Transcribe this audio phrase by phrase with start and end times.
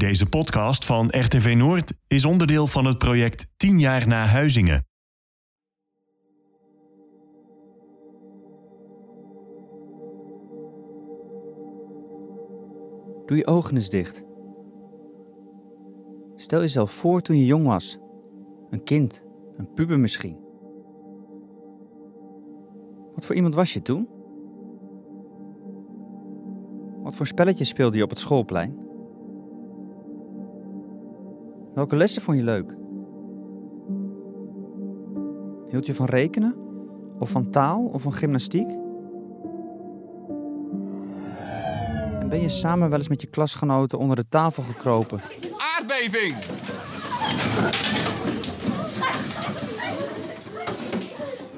[0.00, 4.86] Deze podcast van RTV Noord is onderdeel van het project 10 jaar na Huizingen.
[13.26, 14.24] Doe je ogen eens dicht.
[16.36, 17.98] Stel jezelf voor toen je jong was.
[18.70, 19.24] Een kind,
[19.56, 20.38] een puber misschien.
[23.14, 24.08] Wat voor iemand was je toen?
[27.02, 28.89] Wat voor spelletjes speelde je op het schoolplein?
[31.74, 32.74] Welke lessen vond je leuk?
[35.70, 36.56] Hield je van rekenen?
[37.18, 37.84] Of van taal?
[37.84, 38.68] Of van gymnastiek?
[42.20, 45.20] En ben je samen wel eens met je klasgenoten onder de tafel gekropen?
[45.76, 46.34] Aardbeving!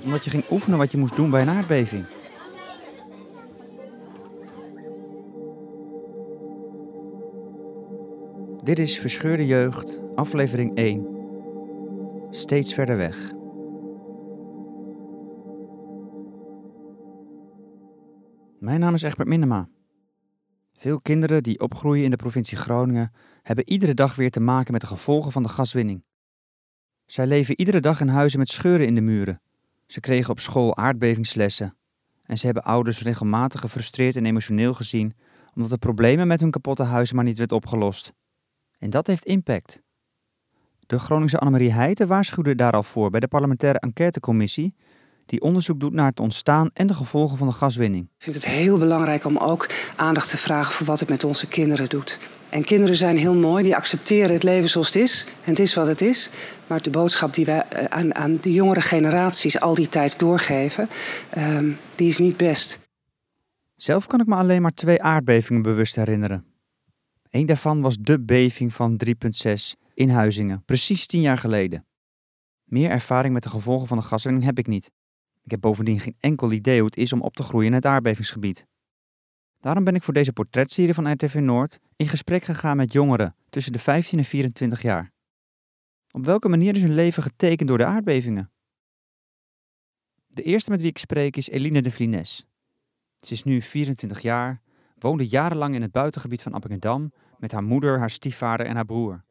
[0.05, 2.05] Omdat je ging oefenen wat je moest doen bij een aardbeving.
[8.63, 11.07] Dit is Verscheurde Jeugd, aflevering 1.
[12.31, 13.33] Steeds verder weg.
[18.59, 19.69] Mijn naam is Egbert Minema.
[20.73, 24.81] Veel kinderen die opgroeien in de provincie Groningen hebben iedere dag weer te maken met
[24.81, 26.05] de gevolgen van de gaswinning.
[27.07, 29.41] Zij leven iedere dag in huizen met scheuren in de muren.
[29.87, 31.77] Ze kregen op school aardbevingslessen.
[32.23, 35.15] En ze hebben ouders regelmatig gefrustreerd en emotioneel gezien
[35.55, 38.13] omdat de problemen met hun kapotte huizen maar niet werd opgelost.
[38.83, 39.83] En dat heeft impact.
[40.87, 44.75] De Groningse Annemarie Heijten waarschuwde daar al voor bij de parlementaire enquêtecommissie
[45.27, 48.05] die onderzoek doet naar het ontstaan en de gevolgen van de gaswinning.
[48.05, 51.49] Ik vind het heel belangrijk om ook aandacht te vragen voor wat het met onze
[51.49, 52.19] kinderen doet.
[52.49, 55.27] En kinderen zijn heel mooi, die accepteren het leven zoals het is.
[55.45, 56.31] En het is wat het is.
[56.67, 60.89] Maar de boodschap die wij eh, aan, aan de jongere generaties al die tijd doorgeven,
[61.39, 62.81] um, die is niet best.
[63.75, 66.52] Zelf kan ik me alleen maar twee aardbevingen bewust herinneren.
[67.33, 69.55] Eén daarvan was de beving van 3.6
[69.95, 71.87] in Huizingen, precies tien jaar geleden.
[72.65, 74.91] Meer ervaring met de gevolgen van de gaswinning heb ik niet.
[75.43, 77.87] Ik heb bovendien geen enkel idee hoe het is om op te groeien in het
[77.87, 78.67] aardbevingsgebied.
[79.61, 83.73] Daarom ben ik voor deze portretserie van RTV Noord in gesprek gegaan met jongeren tussen
[83.73, 85.13] de 15 en 24 jaar.
[86.11, 88.51] Op welke manier is hun leven getekend door de aardbevingen?
[90.27, 92.47] De eerste met wie ik spreek is Eline de Vlines.
[93.21, 94.63] Ze is nu 24 jaar,
[95.03, 99.23] woonde jarenlang in het buitengebied van Appingedam met haar moeder, haar stiefvader en haar broer.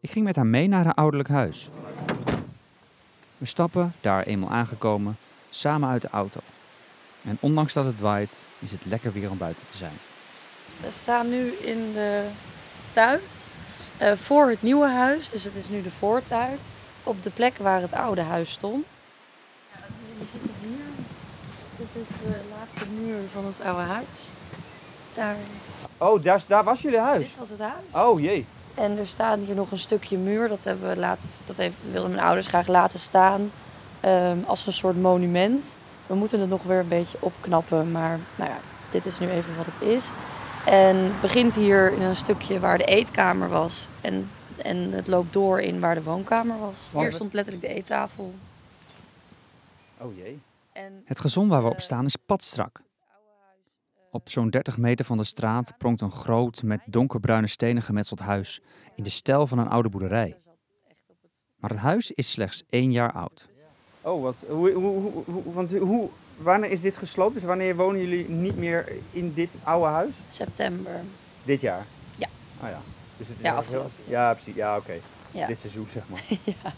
[0.00, 1.70] Ik ging met haar mee naar haar ouderlijk huis.
[3.38, 5.16] We stappen, daar eenmaal aangekomen,
[5.50, 6.40] samen uit de auto.
[7.24, 9.96] En ondanks dat het waait, is het lekker weer om buiten te zijn.
[10.82, 12.28] We staan nu in de
[12.90, 13.20] tuin
[14.02, 16.58] uh, voor het nieuwe huis, dus het is nu de voortuin.
[17.02, 18.86] Op de plek waar het oude huis stond.
[19.72, 19.78] Ja,
[20.18, 21.04] je ziet het hier.
[21.76, 24.30] Dit is de laatste muur van het oude huis.
[25.14, 25.36] Daar.
[25.98, 27.24] Oh, daar, daar was jullie huis?
[27.24, 28.06] Dit was het huis.
[28.06, 28.46] Oh jee.
[28.74, 30.48] En er staat hier nog een stukje muur.
[30.48, 33.50] Dat, hebben we laten, dat heeft, wilden mijn ouders graag laten staan
[34.04, 35.64] um, als een soort monument.
[36.06, 38.58] We moeten het nog weer een beetje opknappen, maar nou ja,
[38.90, 40.04] dit is nu even wat het is.
[40.64, 43.88] En het begint hier in een stukje waar de eetkamer was.
[44.00, 47.02] En, en het loopt door in waar de woonkamer was.
[47.02, 48.34] Hier stond letterlijk de eettafel.
[49.98, 50.40] Oh jee.
[50.76, 52.82] En, het gezond waar we op staan is padstrak.
[54.10, 58.60] Op zo'n 30 meter van de straat pronkt een groot, met donkerbruine stenen gemetseld huis
[58.94, 60.36] in de stijl van een oude boerderij.
[61.56, 63.48] Maar het huis is slechts één jaar oud.
[64.00, 67.34] Oh, wat, hoe, hoe, hoe, want hoe, wanneer is dit gesloopt?
[67.34, 70.14] Dus wanneer wonen jullie niet meer in dit oude huis?
[70.28, 71.00] September.
[71.44, 71.86] Dit jaar?
[72.18, 72.28] Ja.
[72.62, 72.80] Oh ja.
[73.16, 73.62] Dus het is ja.
[73.62, 74.54] Heel, ja, precies.
[74.54, 74.84] Ja, oké.
[74.84, 75.00] Okay.
[75.30, 75.46] Ja.
[75.46, 76.24] Dit seizoen, zeg maar.
[76.62, 76.72] ja.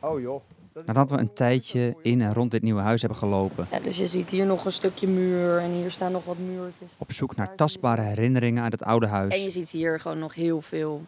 [0.00, 0.42] Oh joh.
[0.86, 3.66] Nadat we een tijdje in en rond dit nieuwe huis hebben gelopen.
[3.70, 6.90] Ja, dus je ziet hier nog een stukje muur en hier staan nog wat muurtjes.
[6.98, 9.34] Op zoek naar tastbare herinneringen uit het oude huis.
[9.34, 11.04] En je ziet hier gewoon nog heel veel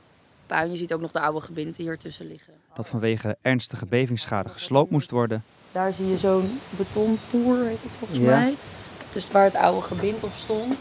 [0.47, 0.71] puin.
[0.71, 2.53] Je ziet ook nog de oude gebinten hier tussen liggen.
[2.75, 5.45] Dat vanwege ernstige bevingsschade gesloopt moest worden.
[5.73, 8.25] Daar zie je zo'n betonpoer, heet het volgens ja.
[8.25, 8.55] mij.
[9.13, 10.79] Dus waar het oude gebind op stond.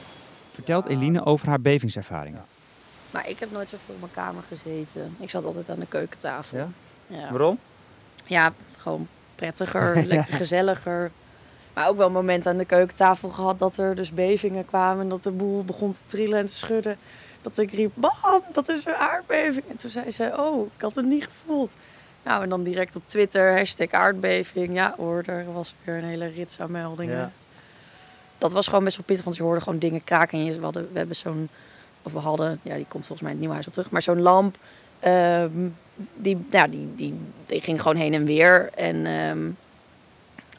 [0.51, 2.45] Vertelt Eline over haar bevingservaringen.
[3.11, 5.15] Maar ik heb nooit zoveel in mijn kamer gezeten.
[5.19, 6.57] Ik zat altijd aan de keukentafel.
[6.57, 6.69] Ja?
[7.07, 7.29] ja.
[7.29, 7.59] Waarom?
[8.31, 11.11] Ja, gewoon prettiger, lekker gezelliger.
[11.73, 15.09] Maar ook wel een moment aan de keukentafel gehad dat er dus bevingen kwamen en
[15.09, 16.97] dat de boel begon te trillen en te schudden.
[17.41, 19.63] Dat ik riep, bam, dat is een aardbeving.
[19.69, 21.75] En toen zei ze, oh, ik had het niet gevoeld.
[22.23, 24.73] Nou, en dan direct op Twitter, hashtag aardbeving.
[24.73, 27.17] Ja hoor, er was weer een hele rits aan meldingen.
[27.17, 27.31] Ja.
[28.37, 30.39] Dat was gewoon best wel pittig, want je hoorde gewoon dingen kraken.
[30.39, 31.49] En je, we, hadden, we hebben zo'n,
[32.01, 33.89] of we hadden, ja, die komt volgens mij in het nieuwe huis al terug.
[33.91, 34.57] Maar zo'n lamp,
[35.05, 37.13] um, die, ja, die, die,
[37.45, 38.69] die ging gewoon heen en weer.
[38.75, 39.57] En um,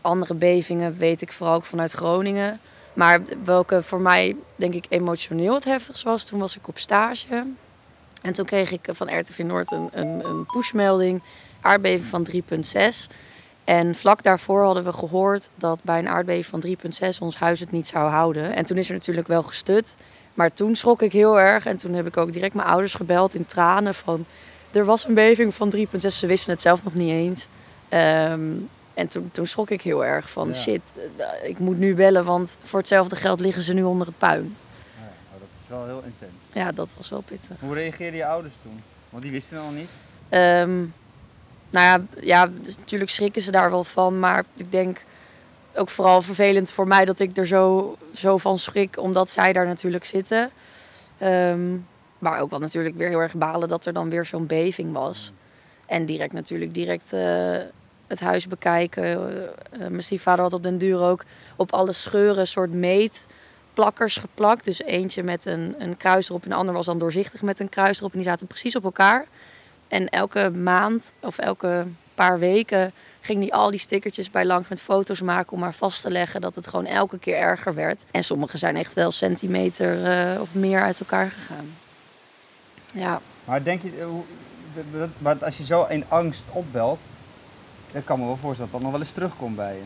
[0.00, 2.60] andere bevingen weet ik vooral ook vanuit Groningen.
[2.92, 7.44] Maar welke voor mij, denk ik, emotioneel het heftigst was, toen was ik op stage.
[8.22, 11.22] En toen kreeg ik van RTV Noord een, een, een pushmelding,
[11.60, 13.12] aardbeving van 3,6.
[13.64, 16.64] En vlak daarvoor hadden we gehoord dat bij een aardbeving van
[17.12, 18.54] 3,6 ons huis het niet zou houden.
[18.54, 19.96] En toen is er natuurlijk wel gestut.
[20.34, 21.66] Maar toen schrok ik heel erg.
[21.66, 24.26] En toen heb ik ook direct mijn ouders gebeld in tranen van...
[24.72, 26.06] Er was een beving van 3,6.
[26.06, 27.46] Ze wisten het zelf nog niet eens.
[27.88, 28.50] Ehm,
[28.94, 32.56] en toen, toen schrok ik heel erg van shit, eh, ik moet nu bellen, want
[32.62, 34.56] voor hetzelfde geld liggen ze nu onder het puin.
[34.98, 36.42] Ja, dat is wel heel intens.
[36.52, 37.56] Ja, dat was wel pittig.
[37.60, 38.82] Hoe reageerden je ouders toen?
[39.10, 39.90] Want die wisten al niet.
[40.28, 40.78] Ehm,
[41.70, 44.18] nou ja, ja dus natuurlijk schrikken ze daar wel van.
[44.18, 45.04] Maar ik denk
[45.74, 49.66] ook vooral vervelend voor mij dat ik er zo, zo van schrik, omdat zij daar
[49.66, 50.50] natuurlijk zitten.
[51.18, 51.76] Ehm,
[52.22, 55.32] maar ook wel natuurlijk weer heel erg balen dat er dan weer zo'n beving was.
[55.86, 57.56] En direct natuurlijk direct uh,
[58.06, 59.04] het huis bekijken.
[59.04, 61.24] Uh, mijn stiefvader had op den duur ook
[61.56, 64.64] op alle scheuren een soort meetplakkers geplakt.
[64.64, 67.68] Dus eentje met een, een kruis erop en de ander was dan doorzichtig met een
[67.68, 68.12] kruis erop.
[68.12, 69.26] En die zaten precies op elkaar.
[69.88, 74.80] En elke maand of elke paar weken ging hij al die stickertjes bij langs met
[74.80, 78.04] foto's maken om maar vast te leggen dat het gewoon elke keer erger werd.
[78.10, 79.98] En sommige zijn echt wel centimeter
[80.34, 81.81] uh, of meer uit elkaar gegaan.
[82.92, 83.20] Ja.
[83.44, 84.20] Maar denk je,
[85.18, 87.00] maar als je zo in angst opbelt,
[87.92, 89.82] dan kan me wel voorstellen dat dat nog wel eens terugkomt bij je.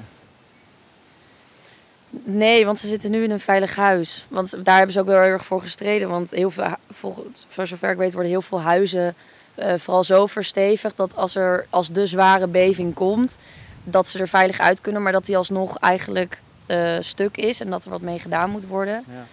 [2.25, 4.27] Nee, want ze zitten nu in een veilig huis.
[4.29, 6.09] Want daar hebben ze ook wel heel erg voor gestreden.
[6.09, 9.15] Want heel veel, voor zover ik weet, worden heel veel huizen
[9.59, 13.37] uh, vooral zo verstevigd dat als er als de zware beving komt,
[13.85, 17.71] dat ze er veilig uit kunnen, maar dat die alsnog eigenlijk uh, stuk is en
[17.71, 19.05] dat er wat mee gedaan moet worden.
[19.07, 19.27] Ja.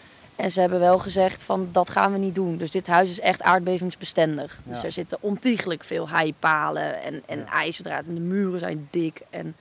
[0.43, 2.57] En ze hebben wel gezegd van dat gaan we niet doen.
[2.57, 4.59] Dus dit huis is echt aardbevingsbestendig.
[4.63, 7.45] Dus er zitten ontiegelijk veel heipalen en, en ja.
[7.45, 9.55] ijzerdraad en de muren zijn dik en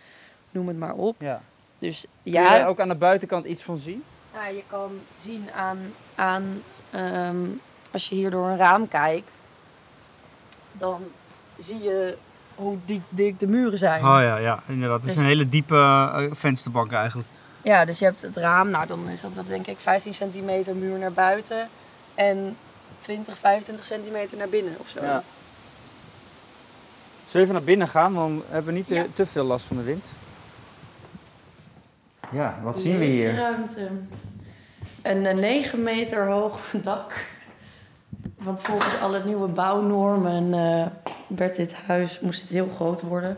[0.50, 1.16] noem het maar op.
[1.18, 1.42] Ja.
[1.78, 2.48] Dus ja.
[2.48, 4.04] Kun je ook aan de buitenkant iets van zien?
[4.32, 4.90] Ja, je kan
[5.20, 5.78] zien aan,
[6.14, 6.62] aan
[6.94, 9.32] um, als je hier door een raam kijkt,
[10.72, 11.02] dan
[11.58, 12.16] zie je
[12.54, 14.04] hoe dik, dik de muren zijn.
[14.04, 15.00] Oh ja, ja inderdaad.
[15.00, 17.28] Het is dus- een hele diepe uh, vensterbank eigenlijk.
[17.62, 20.98] Ja, dus je hebt het raam, nou dan is dat denk ik 15 centimeter muur
[20.98, 21.68] naar buiten
[22.14, 22.56] en
[22.98, 25.00] 20, 25 centimeter naar binnen of zo.
[25.00, 25.22] Ja.
[27.28, 29.04] Zullen we even naar binnen gaan, dan hebben we niet ja.
[29.12, 30.04] te veel last van de wind.
[32.32, 33.34] Ja, wat zien we hier?
[33.34, 33.90] Ruimte.
[35.02, 37.26] Een 9 meter hoog dak.
[38.38, 40.86] Want volgens alle nieuwe bouwnormen uh,
[41.26, 43.36] werd dit huis, moest het heel groot worden.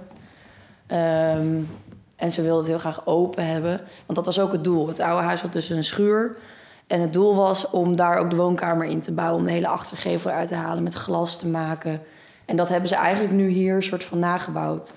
[0.88, 1.68] Um,
[2.16, 3.80] en ze wilden het heel graag open hebben.
[4.06, 4.88] Want dat was ook het doel.
[4.88, 6.38] Het oude huis had dus een schuur.
[6.86, 9.38] En het doel was om daar ook de woonkamer in te bouwen.
[9.38, 12.00] Om de hele achtergevel uit te halen, met glas te maken.
[12.44, 14.94] En dat hebben ze eigenlijk nu hier een soort van nagebouwd.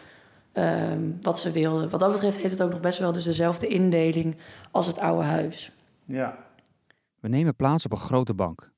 [0.54, 1.90] Um, wat ze wilden.
[1.90, 4.38] Wat dat betreft heeft het ook nog best wel dus dezelfde indeling
[4.72, 5.72] als het oude huis.
[6.06, 6.38] Ja.
[7.19, 8.72] We nemen plaats op een grote bank.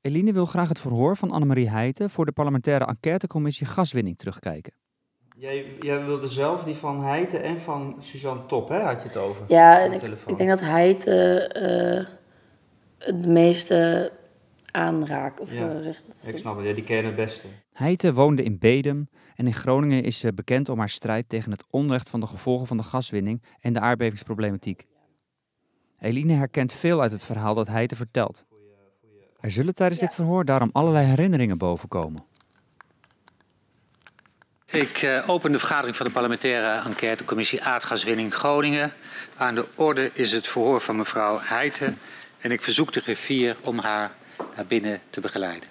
[0.00, 4.72] Eline wil graag het verhoor van Annemarie Heijten voor de parlementaire enquêtecommissie gaswinning terugkijken.
[5.40, 9.16] Jij, jij wilde zelf die van Heijten en van Suzanne Top, hè, had je het
[9.16, 9.44] over?
[9.48, 12.06] Ja, ik, ik, denk dat Heijten uh,
[12.98, 14.12] het meeste
[14.70, 15.40] aanraakt.
[15.40, 16.26] Of, ja, zeg dat?
[16.26, 16.66] ik snap het.
[16.66, 17.46] Ja, die kennen het beste.
[17.72, 21.64] Heijten woonde in Bedum en in Groningen is ze bekend om haar strijd tegen het
[21.70, 24.86] onrecht van de gevolgen van de gaswinning en de aardbevingsproblematiek.
[25.98, 28.46] Eline herkent veel uit het verhaal dat Heijten vertelt.
[29.40, 32.28] Er zullen tijdens dit verhoor daarom allerlei herinneringen bovenkomen.
[34.70, 38.92] Ik uh, open de vergadering van de parlementaire enquêtecommissie aardgaswinning Groningen.
[39.36, 41.98] Aan de orde is het verhoor van mevrouw Heijten
[42.40, 44.10] en ik verzoek de griffier om haar
[44.56, 45.68] naar binnen te begeleiden.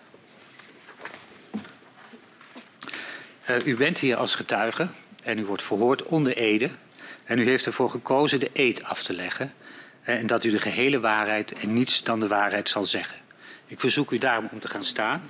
[3.49, 4.87] Uh, u bent hier als getuige
[5.23, 6.69] en u wordt verhoord onder ede.
[7.23, 9.53] En u heeft ervoor gekozen de eed af te leggen.
[10.01, 13.17] En dat u de gehele waarheid en niets dan de waarheid zal zeggen.
[13.67, 15.21] Ik verzoek u daarom om te gaan staan.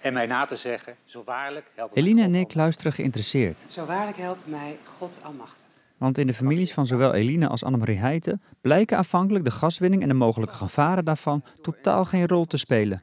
[0.00, 3.64] En mij na te zeggen, zo waarlijk helpt Eline en ik luisteren geïnteresseerd.
[3.66, 5.58] Zo waarlijk helpt mij God almachtig.
[5.98, 10.08] Want in de families van zowel Eline als Annemarie Heijten blijken aanvankelijk de gaswinning en
[10.08, 13.02] de mogelijke gevaren daarvan totaal geen rol te spelen.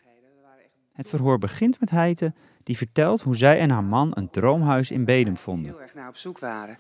[0.93, 5.05] Het verhoor begint met Heijten, die vertelt hoe zij en haar man een droomhuis in
[5.05, 5.71] Bedum vonden.
[5.71, 6.77] Heel erg naar op zoek waren.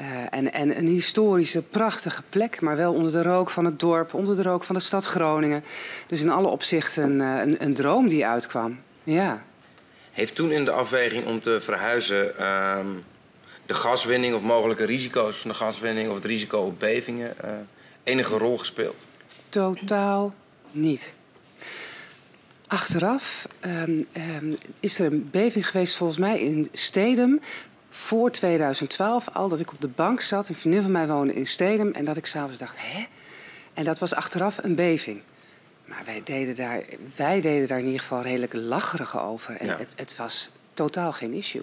[0.00, 4.14] Uh, en, en een historische, prachtige plek, maar wel onder de rook van het dorp,
[4.14, 5.64] onder de rook van de stad Groningen.
[6.06, 8.78] Dus in alle opzichten uh, een, een droom die uitkwam.
[9.02, 9.42] Ja.
[10.14, 12.86] Heeft toen in de afweging om te verhuizen uh,
[13.66, 17.50] de gaswinning of mogelijke risico's van de gaswinning of het risico op bevingen uh,
[18.02, 19.06] enige rol gespeeld?
[19.48, 20.34] Totaal
[20.70, 21.14] niet.
[22.66, 24.06] Achteraf um,
[24.36, 27.40] um, is er een beving geweest volgens mij in Stedum
[27.88, 30.48] voor 2012 al dat ik op de bank zat.
[30.48, 31.92] Een vriendin van mij woonde in Stedem.
[31.92, 33.06] En dat ik s'avonds dacht, hè?
[33.74, 35.20] En dat was achteraf een beving.
[35.84, 36.82] Maar wij deden daar,
[37.16, 39.56] wij deden daar in ieder geval redelijk lacherig over.
[39.56, 39.78] En Ja.
[39.78, 41.62] het, het was totaal geen issue.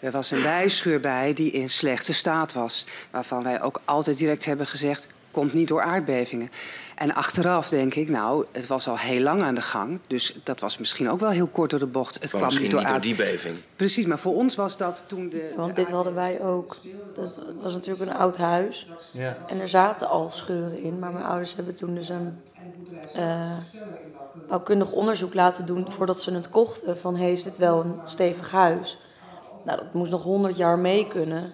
[0.00, 2.86] Er was een bijschuur bij die in slechte staat was.
[3.10, 5.06] Waarvan wij ook altijd direct hebben gezegd...
[5.30, 6.50] komt niet door aardbevingen.
[6.96, 9.98] En achteraf denk ik, nou, het was al heel lang aan de gang.
[10.06, 12.18] Dus dat was misschien ook wel heel kort door de bocht.
[12.20, 13.02] Het kwam niet door niet door aard...
[13.02, 13.56] die beving.
[13.76, 15.52] Precies, maar voor ons was dat toen de...
[15.56, 16.76] Want de dit hadden wij ook.
[17.14, 18.88] Dat was natuurlijk een oud huis.
[19.10, 19.36] Ja.
[19.46, 20.98] En er zaten al scheuren in.
[20.98, 22.40] Maar mijn ouders hebben toen dus een
[23.14, 23.52] eh,
[24.48, 26.98] bouwkundig onderzoek laten doen voordat ze het kochten.
[26.98, 28.98] Van hey, is dit wel een stevig huis?
[29.64, 31.52] Nou, dat moest nog honderd jaar mee kunnen.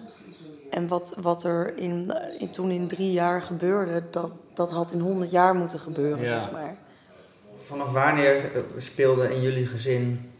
[0.69, 4.99] En wat, wat er in, in, toen in drie jaar gebeurde, dat, dat had in
[4.99, 6.41] honderd jaar moeten gebeuren, Ja.
[6.41, 6.75] zeg maar.
[7.57, 10.31] Vanaf wanneer eh, speelden in jullie gezin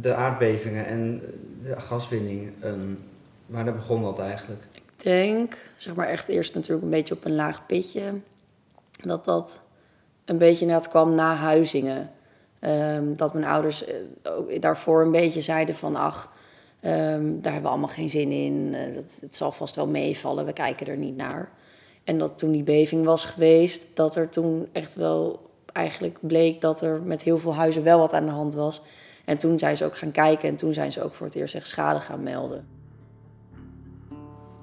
[0.00, 1.20] de aardbevingen en
[1.62, 2.52] de gaswinning?
[2.60, 2.98] een-
[3.46, 4.62] wanneer begon dat eigenlijk?
[4.72, 8.02] Ik denk, zeg maar echt eerst natuurlijk een beetje op een laag pitje.
[9.00, 9.60] Dat dat
[10.24, 12.10] een beetje inderdaad kwam na Huizingen.
[12.58, 15.96] Ehm, dat mijn ouders eh, ook daarvoor een beetje zeiden van...
[15.96, 16.32] ach,
[16.80, 18.74] ehm, daar hebben we allemaal geen zin in.
[18.74, 21.50] Eh, dat, het zal vast wel meevallen, we kijken er niet naar.
[22.04, 23.86] En dat toen die beving was geweest...
[23.96, 28.12] dat er toen echt wel eigenlijk bleek dat er met heel veel huizen wel wat
[28.12, 28.82] aan de hand was.
[29.24, 31.54] En toen zijn ze ook gaan kijken en toen zijn ze ook voor het eerst
[31.54, 32.66] echt schade gaan melden.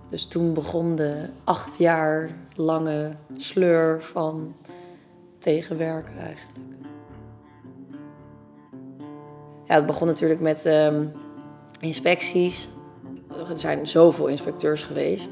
[0.10, 4.56] Dus toen begon de acht jaar lange sleur van
[5.40, 6.58] tegenwerken eigenlijk.
[9.68, 11.06] Ja, het begon natuurlijk met ehm,
[11.80, 12.68] inspecties.
[13.50, 15.32] Er zijn zoveel inspecteurs geweest.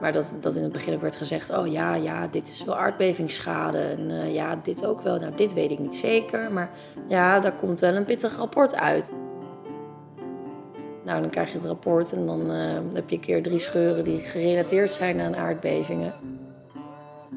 [0.00, 3.78] Maar dat, dat in het begin werd gezegd: oh ja, ja, dit is wel aardbevingsschade.
[3.78, 5.18] En eh, ja, dit ook wel.
[5.18, 6.52] Nou, dit weet ik niet zeker.
[6.52, 6.70] Maar
[7.08, 9.12] ja, daar komt wel een pittig rapport uit.
[11.04, 14.04] Nou, dan krijg je het rapport en dan eh, heb je een keer drie scheuren
[14.04, 16.14] die gerelateerd zijn aan aardbevingen.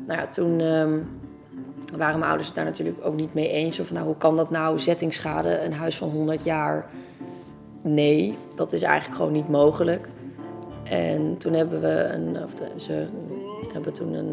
[0.08, 1.00] Nou ja, toen ehm,
[1.98, 3.80] waren mijn ouders het daar natuurlijk ook niet mee eens.
[3.80, 6.90] Of nou, hoe kan dat nou, zettingsschade, een huis van 100 jaar?
[7.88, 10.08] Nee, dat is eigenlijk gewoon niet mogelijk.
[10.84, 13.08] En toen hebben we een, of ze
[13.74, 14.32] hebben toen een,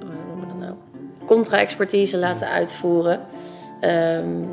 [0.00, 0.74] noemen we dat nou?
[1.26, 3.20] Contra-expertise laten uitvoeren.
[3.80, 4.44] Ehm,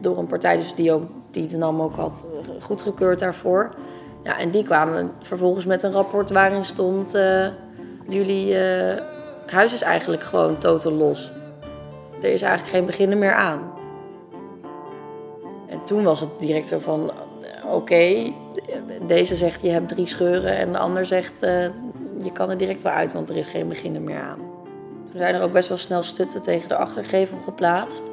[0.00, 2.26] door een partij dus die, ook, die de NAM ook had
[2.60, 3.70] goedgekeurd daarvoor.
[4.22, 7.14] Ja, en die kwamen vervolgens met een rapport waarin stond...
[7.14, 7.46] eh,
[8.08, 9.02] jullie eh,
[9.46, 11.32] huis is eigenlijk gewoon totaal los.
[12.22, 13.71] Er is eigenlijk geen beginnen meer aan.
[15.72, 17.10] En toen was het direct zo van...
[17.10, 18.32] eh, Oké,
[19.06, 20.56] deze zegt je hebt drie scheuren...
[20.56, 21.50] en de ander zegt eh,
[22.22, 23.12] je kan er direct wel uit...
[23.12, 24.38] want er is geen beginnen meer aan.
[25.04, 28.10] Toen zijn er ook best wel snel stutten tegen de achtergevel geplaatst.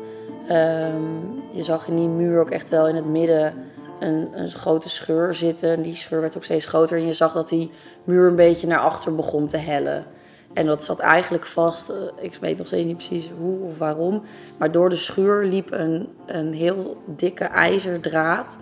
[0.48, 1.04] Ehm,
[1.52, 3.54] je zag in die muur ook echt wel in het midden
[4.00, 5.70] een, een grote scheur zitten.
[5.70, 6.98] En die scheur werd ook steeds groter.
[6.98, 7.72] En je zag dat die
[8.04, 10.06] muur een beetje naar achter begon te hellen.
[10.54, 11.90] En dat zat eigenlijk vast.
[11.90, 14.24] eh, Ik weet nog steeds niet precies hoe of waarom.
[14.60, 18.58] Maar door de schuur liep een, een heel dikke ijzerdraad.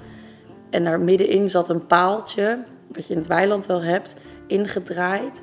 [0.69, 4.15] En daar middenin zat een paaltje, wat je in het weiland wel hebt,
[4.47, 5.41] ingedraaid.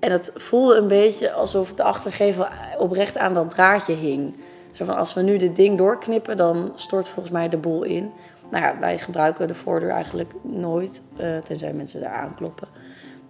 [0.00, 2.46] En het voelde een beetje alsof de achtergevel
[2.78, 4.34] oprecht aan dat draadje hing.
[4.72, 8.10] Zo van, als we nu dit ding doorknippen, dan stort volgens mij de boel in.
[8.50, 12.68] Nou ja, wij gebruiken de voordeur eigenlijk nooit, eh, tenzij mensen daar aankloppen.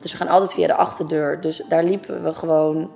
[0.01, 1.41] Dus we gaan altijd via de achterdeur.
[1.41, 2.91] Dus daar liepen we gewoon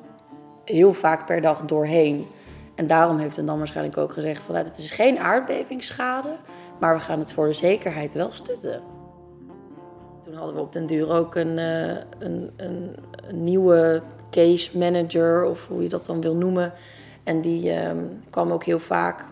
[0.65, 2.27] heel vaak per dag doorheen.
[2.75, 6.29] En daarom heeft de dan waarschijnlijk ook gezegd van, nou, het is geen aardbevingsschade,
[6.81, 8.83] maar we gaan het voor de zekerheid wel stutten.
[10.23, 12.97] Toen hadden we op den duur ook een, eh, een, een,
[13.29, 16.73] een nieuwe case manager, of hoe je dat dan wil noemen.
[17.25, 19.25] En die ehm, kwam ook heel vaak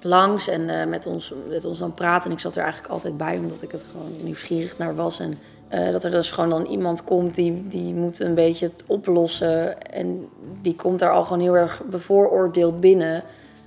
[0.00, 2.26] langs en eh, met, ons, met ons dan praten.
[2.26, 5.20] En ik zat er eigenlijk altijd bij, omdat ik het gewoon nieuwsgierig naar was.
[5.20, 5.38] En
[5.70, 9.82] eh, dat er dus gewoon dan iemand komt die, die moet een beetje het oplossen.
[9.82, 10.28] En
[10.62, 13.22] die komt daar al gewoon heel erg bevooroordeeld binnen.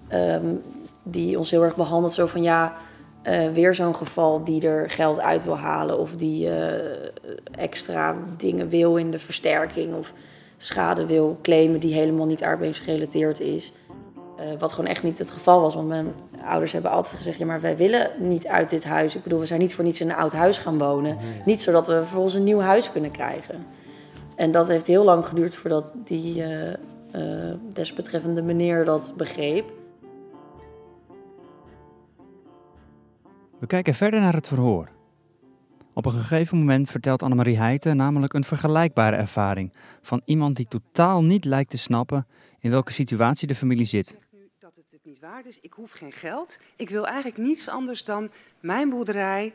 [0.07, 0.45] Ehm,
[1.03, 2.73] die ons heel erg behandelt zo van ja,
[3.21, 5.99] eh, weer zo'n geval die er geld uit wil halen.
[5.99, 7.09] Of die eh,
[7.51, 9.95] extra dingen wil in de versterking.
[9.95, 10.13] Of
[10.57, 13.71] schade wil claimen die helemaal niet aardbevingsgerelateerd is.
[14.43, 15.73] Eh, wat gewoon echt niet het geval was.
[15.75, 19.15] Want mijn ouders hebben altijd gezegd: ja, maar wij willen niet uit dit huis.
[19.15, 21.17] Ik bedoel, we zijn niet voor niets in een oud huis gaan wonen.
[21.45, 23.65] Niet zodat we vervolgens een nieuw huis kunnen krijgen.
[24.35, 29.71] En dat heeft heel lang geduurd voordat die eh, eh, desbetreffende meneer dat begreep.
[33.59, 34.89] We kijken verder naar het verhoor.
[35.93, 41.23] Op een gegeven moment vertelt Annemarie Heijten namelijk een vergelijkbare ervaring van iemand die totaal
[41.23, 42.27] niet lijkt te snappen
[42.59, 44.07] in welke situatie de familie zit.
[44.07, 45.59] zeg nu dat het het niet waard is.
[45.61, 46.59] Ik hoef geen geld.
[46.75, 48.29] Ik wil eigenlijk niets anders dan
[48.59, 49.53] mijn boerderij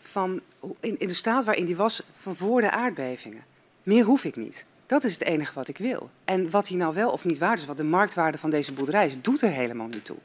[0.00, 0.40] van,
[0.80, 3.44] in, in de staat waarin die was van voor de aardbevingen.
[3.82, 4.64] Meer hoef ik niet.
[4.86, 6.10] Dat is het enige wat ik wil.
[6.24, 9.06] En wat hij nou wel of niet waard is, wat de marktwaarde van deze boerderij
[9.06, 10.18] is, doet er helemaal niet toe.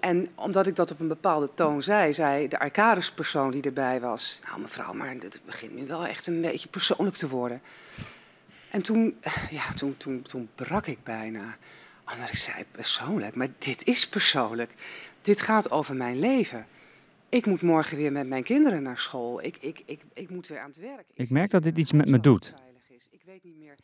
[0.00, 4.40] En omdat ik dat op een bepaalde toon zei, zei de Arcadis-persoon die erbij was:
[4.46, 7.60] Nou, mevrouw, maar het begint nu wel echt een beetje persoonlijk te worden.
[8.70, 9.18] En toen,
[9.50, 11.56] ja, toen, toen, toen brak ik bijna.
[12.12, 14.70] Omdat ik zei: Persoonlijk, maar dit is persoonlijk.
[15.22, 16.66] Dit gaat over mijn leven.
[17.28, 19.42] Ik moet morgen weer met mijn kinderen naar school.
[19.42, 21.04] Ik, ik, ik, ik moet weer aan het werk.
[21.14, 22.54] Ik merk dat dit iets met me doet.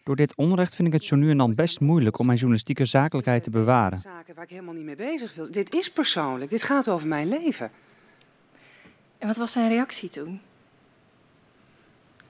[0.04, 2.84] Door dit onrecht vind ik het zo nu en dan best moeilijk om mijn journalistieke
[2.84, 3.98] zakelijkheid te bewaren.
[3.98, 5.50] Zaken waar ik helemaal niet mee bezig wil.
[5.50, 6.50] Dit is persoonlijk.
[6.50, 7.70] Dit gaat over mijn leven.
[9.18, 10.40] En wat was zijn reactie toen?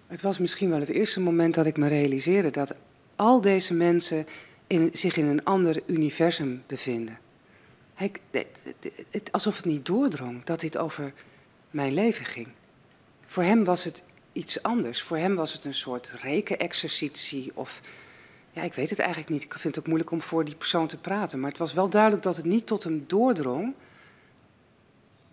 [0.06, 2.74] Het was misschien wel het eerste moment dat ik me realiseerde dat
[3.16, 4.26] al deze mensen
[4.70, 7.18] in, zich in een ander universum bevinden.
[7.94, 8.46] Hij, het,
[9.10, 11.12] het, alsof het niet doordrong dat dit over
[11.70, 12.48] mijn leven ging.
[13.26, 15.02] Voor hem was het iets anders.
[15.02, 17.80] Voor hem was het een soort rekenexercitie of...
[18.52, 19.42] Ja, ik weet het eigenlijk niet.
[19.42, 21.40] Ik vind het ook moeilijk om voor die persoon te praten.
[21.40, 23.74] Maar het was wel duidelijk dat het niet tot hem doordrong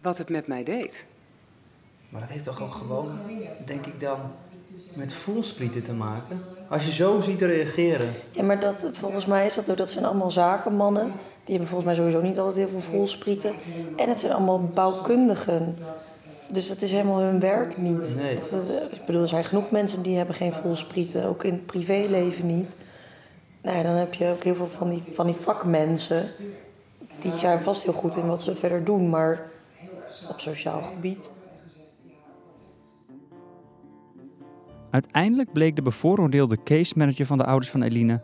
[0.01, 1.05] wat het met mij deed.
[2.09, 3.19] Maar dat heeft toch ook gewoon,
[3.65, 4.35] denk ik dan,
[4.97, 6.41] met voelsprieten te maken?
[6.69, 8.09] Als je zo ziet reageren.
[8.31, 11.05] Ja, maar dat, volgens mij is dat ook, dat zijn allemaal zakenmannen.
[11.43, 13.55] Die hebben volgens mij sowieso niet altijd heel veel voelsprieten.
[13.95, 15.77] En het zijn allemaal bouwkundigen.
[16.51, 18.15] Dus dat is helemaal hun werk niet.
[18.15, 18.37] Nee.
[18.37, 21.25] Of dat, ik bedoel, er zijn genoeg mensen die hebben geen voelsprieten.
[21.25, 22.75] Ook in het privéleven niet.
[23.61, 26.29] Nou ja, dan heb je ook heel veel van die, van die vakmensen.
[27.19, 29.09] Die zijn vast heel goed in wat ze verder doen.
[29.09, 29.49] Maar
[30.29, 31.31] op sociaal gebied...
[34.89, 38.21] Uiteindelijk bleek de bevooroordeelde case manager van de ouders van Eline,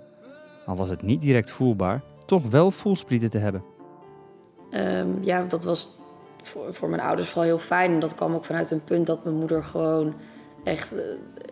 [0.66, 3.64] al was het niet direct voelbaar, toch wel voelsprieten te hebben.
[4.70, 5.90] Ehm, ja, dat was
[6.42, 7.92] voor, voor mijn ouders vooral heel fijn.
[7.92, 10.14] En dat kwam ook vanuit een punt dat mijn moeder gewoon
[10.64, 11.02] echt eh,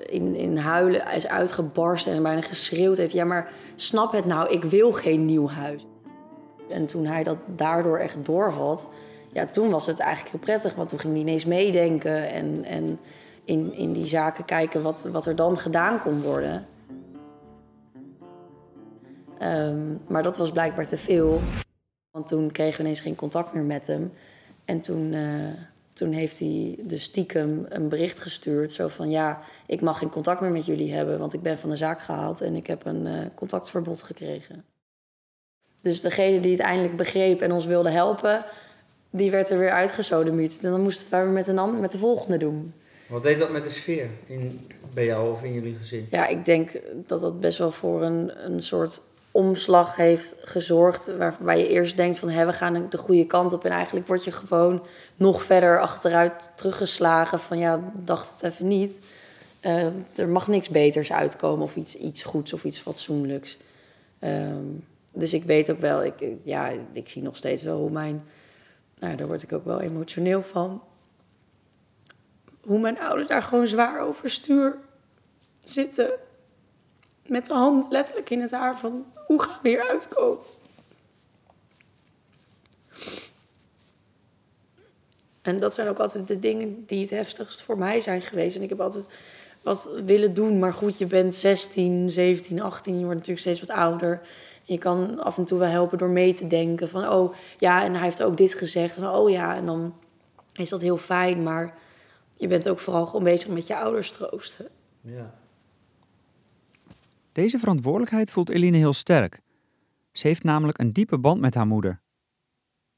[0.06, 3.13] in, in huilen is uitgebarsten en bijna geschreeuwd heeft.
[3.13, 5.86] Ja, maar snap het nou, ik wil geen nieuw huis.
[6.70, 8.89] En toen hij dat daardoor echt door had,
[9.34, 10.75] ja, toen was het eigenlijk heel prettig.
[10.75, 13.00] Want toen ging hij ineens meedenken en, en
[13.45, 16.67] in, in die zaken kijken wat, wat er dan gedaan kon worden.
[19.41, 21.41] Ehm, maar dat was blijkbaar te veel.
[22.12, 24.12] Want toen kregen we ineens geen contact meer met hem.
[24.65, 25.23] En toen, eh,
[25.93, 28.71] toen heeft hij dus stiekem een bericht gestuurd.
[28.71, 31.19] Zo van, ja, ik mag geen contact meer met jullie hebben...
[31.19, 34.65] want ik ben van de zaak gehaald en ik heb een uh, contactverbod gekregen.
[35.82, 38.45] Dus degene die het eindelijk begreep en ons wilde helpen...
[39.10, 40.63] die werd er weer uitgesodemiet.
[40.63, 42.73] En dan moesten we met, een met de volgende doen.
[43.12, 46.08] Wat deed dat met de sfeer in, bij jou of in jullie gezin?
[46.10, 46.69] Ja, ik denk
[47.08, 51.17] dat dat best wel voor een, een soort omslag heeft gezorgd.
[51.17, 53.65] Waarbij je eerst denkt van hé, we gaan de goede kant op.
[53.65, 54.84] En eigenlijk word je gewoon
[55.15, 57.39] nog verder achteruit teruggeslagen.
[57.39, 59.00] Van ja, dacht het even niet.
[59.62, 63.58] Uh, er mag niks beters uitkomen of iets, iets goeds of iets fatsoenlijks.
[64.19, 68.24] Um, dus ik weet ook wel, ik, ja, ik zie nog steeds wel hoe mijn...
[69.00, 70.82] Nou, daar word ik ook wel emotioneel van.
[72.62, 74.78] Hoe mijn ouders daar gewoon zwaar over stuur
[75.63, 76.12] zitten.
[77.26, 80.45] Met de hand letterlijk in het haar van hoe gaan we hier uitkomen?
[85.41, 88.56] En dat zijn ook altijd de dingen die het heftigst voor mij zijn geweest.
[88.56, 89.08] En ik heb altijd
[89.62, 90.60] wat willen doen.
[90.60, 92.93] Maar goed, je bent 16, 17, 18.
[92.93, 94.21] Je wordt natuurlijk steeds wat ouder.
[94.63, 96.89] Je kan af en toe wel helpen door mee te denken.
[96.89, 98.97] Van, oh ja, en hij heeft ook dit gezegd.
[98.97, 99.93] En oh ja, en dan
[100.54, 101.43] is dat heel fijn.
[101.43, 101.78] Maar
[102.41, 104.67] je bent ook vooral gewoon bezig met je ouders troosten.
[105.01, 105.34] Ja.
[107.32, 109.41] Deze verantwoordelijkheid voelt Eline heel sterk.
[110.12, 111.99] Ze heeft namelijk een diepe band met haar moeder.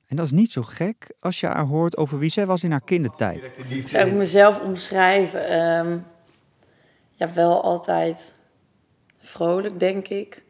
[0.08, 2.72] En dat is niet zo gek als je haar hoort over wie zij was in
[2.72, 3.52] haar kindertijd.
[3.86, 5.60] Zou ik mezelf omschrijven?
[5.60, 6.06] Um,
[7.12, 8.34] ja, wel altijd
[9.18, 10.44] vrolijk, denk ik.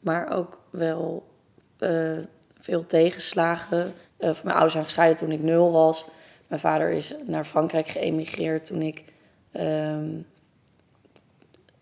[0.00, 1.34] Maar ook wel
[1.78, 2.18] uh,
[2.60, 3.92] veel tegenslagen.
[4.18, 6.04] Uh, mijn ouders zijn gescheiden toen ik nul was.
[6.52, 9.04] Mijn vader is naar Frankrijk geëmigreerd toen ik
[9.52, 10.26] um,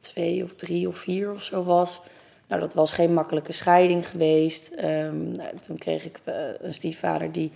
[0.00, 2.02] twee of drie of vier of zo was.
[2.48, 4.76] Nou, dat was geen makkelijke scheiding geweest.
[4.84, 7.52] Um, nou, toen kreeg ik uh, een stiefvader die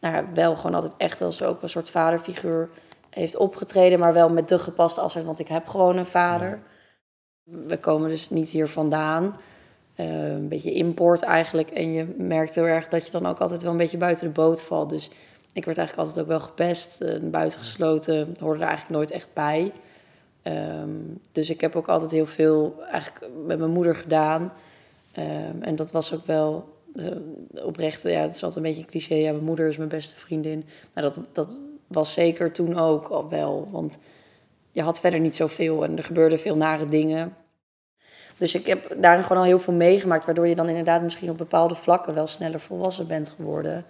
[0.00, 2.68] nou, wel gewoon altijd echt als ook een soort vaderfiguur
[3.10, 6.62] heeft opgetreden, maar wel met de gepaste afzet, want ik heb gewoon een vader.
[7.44, 9.36] We komen dus niet hier vandaan.
[9.96, 11.70] Uh, een beetje import eigenlijk.
[11.70, 14.32] En je merkt heel erg dat je dan ook altijd wel een beetje buiten de
[14.32, 14.90] boot valt.
[14.90, 15.10] Dus
[15.52, 17.00] ik werd eigenlijk altijd ook wel gepest.
[17.00, 19.72] Uh, buitengesloten hoorde er eigenlijk nooit echt bij.
[20.42, 24.52] Um, dus ik heb ook altijd heel veel eigenlijk met mijn moeder gedaan.
[25.18, 27.06] Um, en dat was ook wel uh,
[27.64, 28.02] oprecht.
[28.02, 29.14] Ja, het is altijd een beetje een cliché.
[29.14, 30.64] Ja, mijn moeder is mijn beste vriendin.
[30.94, 33.68] Maar dat, dat was zeker toen ook al wel.
[33.70, 33.98] Want
[34.72, 37.36] je had verder niet zoveel en er gebeurden veel nare dingen.
[38.38, 41.38] Dus ik heb daarin gewoon al heel veel meegemaakt, waardoor je dan inderdaad misschien op
[41.38, 43.84] bepaalde vlakken wel sneller volwassen bent geworden.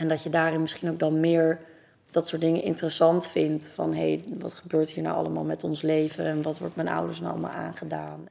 [0.00, 1.60] En dat je daarin misschien ook dan meer
[2.10, 3.68] dat soort dingen interessant vindt.
[3.74, 6.88] Van hé, hey, wat gebeurt hier nou allemaal met ons leven en wat wordt mijn
[6.88, 8.26] ouders nou allemaal aangedaan?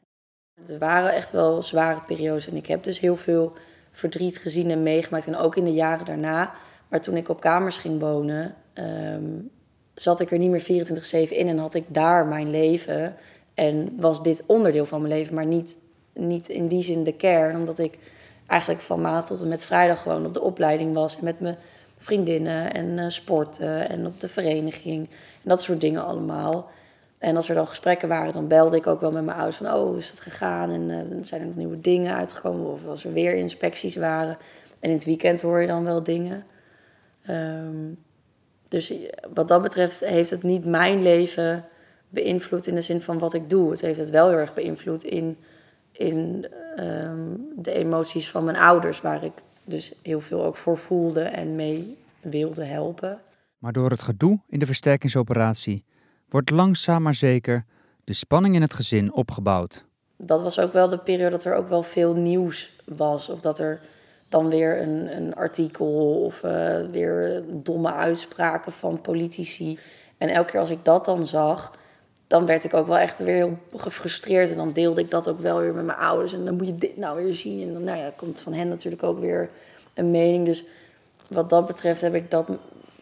[0.67, 3.53] Er waren echt wel zware periodes en ik heb dus heel veel
[3.91, 5.27] verdriet gezien en meegemaakt.
[5.27, 6.53] En ook in de jaren daarna.
[6.87, 9.23] Maar toen ik op kamers ging wonen, ehm,
[9.93, 13.15] zat ik er niet meer 24-7 in en had ik daar mijn leven.
[13.53, 15.77] En was dit onderdeel van mijn leven, maar niet,
[16.13, 17.55] niet in die zin de kern.
[17.55, 17.99] Omdat ik
[18.49, 21.17] eigenlijk van maandag tot en met vrijdag gewoon op de opleiding was.
[21.17, 21.57] En met mijn
[21.97, 25.07] vriendinnen en uh, sporten en op de vereniging.
[25.43, 26.69] En dat soort dingen allemaal.
[27.17, 29.73] En als er dan gesprekken waren, dan belde ik ook wel met mijn ouders van...
[29.73, 30.71] oh, is het gegaan?
[30.71, 32.71] En uh, zijn er nog nieuwe dingen uitgekomen?
[32.71, 34.37] Of als er weer inspecties waren.
[34.79, 36.45] En in het weekend hoor je dan wel dingen.
[37.29, 37.97] Um,
[38.67, 38.93] dus
[39.33, 41.65] wat dat betreft heeft het niet mijn leven
[42.09, 43.71] beïnvloed in de zin van wat ik doe.
[43.71, 45.37] Het heeft het wel heel erg beïnvloed in,
[45.99, 49.01] in um, de emoties van mijn ouders...
[49.01, 49.33] waar ik
[49.65, 53.19] dus heel veel ook voor voelde en mee wilde helpen.
[53.57, 55.83] Maar door het gedoe in de versterkingsoperatie
[56.29, 57.65] wordt langzaam maar zeker
[58.03, 59.85] de spanning in het gezin opgebouwd.
[60.17, 63.29] Dat was ook wel de periode dat er ook wel veel nieuws was.
[63.29, 63.79] Of dat er
[64.29, 66.51] dan weer een, een artikel of uh,
[66.91, 69.79] weer domme uitspraken van politici.
[70.17, 71.77] En elke keer als ik dat dan zag,
[72.29, 74.49] dan werd ik ook wel echt weer heel gefrustreerd.
[74.49, 76.33] En dan deelde ik dat ook wel weer met mijn ouders.
[76.33, 77.67] En dan moet je dit nou weer zien.
[77.67, 79.49] En dan nou ja, komt van hen natuurlijk ook weer
[79.93, 80.45] een mening.
[80.45, 80.65] Dus
[81.27, 82.47] wat dat betreft heb ik dat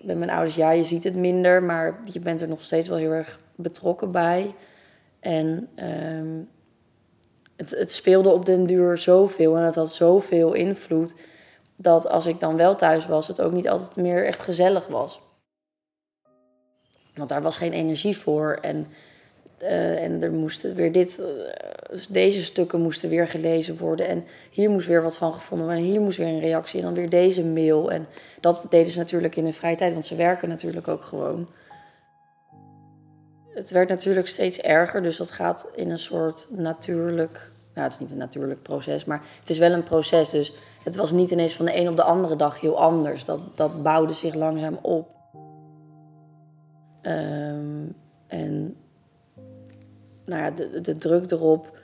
[0.02, 0.56] met mijn ouders.
[0.56, 4.12] Ja, je ziet het minder, maar je bent er nog steeds wel heel erg betrokken
[4.12, 4.56] bij.
[5.20, 6.50] En um,
[7.56, 11.16] het, het speelde op den duur zoveel en het had zoveel invloed.
[11.76, 15.22] Dat als ik dan wel thuis was, het ook niet altijd meer echt gezellig was.
[17.16, 18.58] Want daar was geen energie voor.
[18.62, 18.88] En
[19.62, 24.08] uh, en er moesten weer dit, uh, deze stukken moesten weer gelezen worden.
[24.08, 25.84] En hier moest weer wat van gevonden worden.
[25.84, 26.80] En hier moest weer een reactie.
[26.80, 27.92] En dan weer deze mail.
[27.92, 28.08] En
[28.40, 31.48] dat deden ze natuurlijk in hun vrije tijd, want ze werken natuurlijk ook gewoon.
[33.54, 37.52] Het werd natuurlijk steeds erger, dus dat gaat in een soort natuurlijk.
[37.74, 40.30] Nou, het is niet een natuurlijk proces, maar het is wel een proces.
[40.30, 43.26] Dus het was niet ineens van de een op de andere dag heel anders.
[43.26, 45.16] Dat, dat bouwde zich langzaam op.
[47.02, 47.96] Um,
[48.28, 48.76] en
[50.28, 51.78] nou ja, de, de druk erop.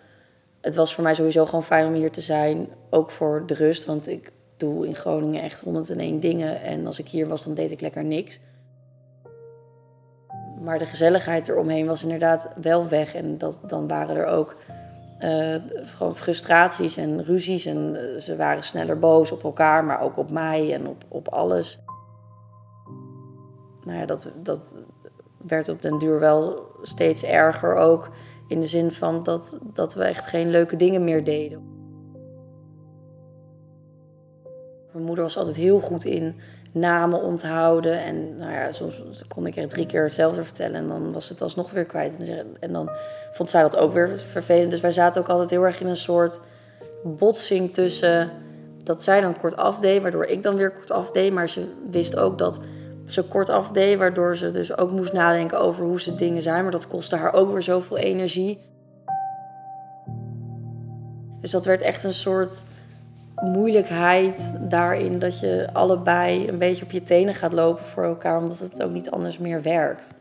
[0.61, 2.67] Het was voor mij sowieso gewoon fijn om hier te zijn.
[2.89, 6.61] Ook voor de rust, want ik doe in Groningen echt 101 dingen.
[6.61, 8.39] En als ik hier was, dan deed ik lekker niks.
[10.61, 13.15] Maar de gezelligheid eromheen was inderdaad wel weg.
[13.15, 14.55] En dat, dan waren er ook
[15.19, 17.65] uh, gewoon frustraties en ruzies.
[17.65, 21.27] En uh, ze waren sneller boos op elkaar, maar ook op mij en op, op
[21.27, 21.79] alles.
[23.83, 24.77] Nou ja, dat, dat
[25.37, 28.09] werd op den duur wel steeds erger ook.
[28.53, 31.61] In de zin van dat, dat we echt geen leuke dingen meer deden.
[34.91, 36.35] Mijn moeder was altijd heel goed in
[36.71, 37.99] namen onthouden.
[37.99, 41.41] En nou ja, soms kon ik er drie keer hetzelfde vertellen en dan was het
[41.41, 42.17] alsnog weer kwijt.
[42.59, 42.89] En dan
[43.31, 44.71] vond zij dat ook weer vervelend.
[44.71, 46.39] Dus wij zaten ook altijd heel erg in een soort
[47.03, 48.31] botsing tussen
[48.83, 51.33] dat zij dan kort afdeed, waardoor ik dan weer kort afdeed.
[51.33, 52.59] Maar ze wist ook dat
[53.05, 56.63] ze kort afdeed, waardoor ze dus ook moest nadenken over hoe ze dingen zijn.
[56.63, 58.59] Maar dat kostte haar ook weer zoveel energie.
[61.41, 62.63] Dus dat werd echt een soort
[63.35, 68.59] moeilijkheid daarin dat je allebei een beetje op je tenen gaat lopen voor elkaar, omdat
[68.59, 70.13] het ook niet anders meer werkt.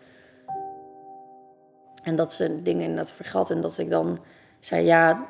[2.02, 4.18] En dat ze dingen inderdaad vergat en dat ik dan
[4.60, 5.26] zei: Ja,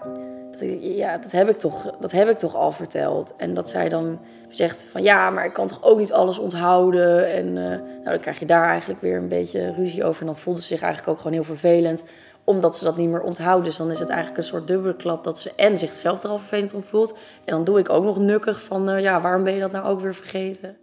[0.53, 3.37] dat, ja, dat, heb ik toch, dat heb ik toch al verteld.
[3.37, 7.33] En dat zij dan zegt van ja, maar ik kan toch ook niet alles onthouden.
[7.33, 10.21] En uh, nou, dan krijg je daar eigenlijk weer een beetje ruzie over.
[10.21, 12.03] En dan voelde ze zich eigenlijk ook gewoon heel vervelend,
[12.45, 13.65] omdat ze dat niet meer onthoudt.
[13.65, 16.39] Dus dan is het eigenlijk een soort dubbele klap dat ze en zichzelf er al
[16.39, 17.13] vervelend om voelt.
[17.45, 19.87] En dan doe ik ook nog nukkig van uh, ja, waarom ben je dat nou
[19.87, 20.77] ook weer vergeten?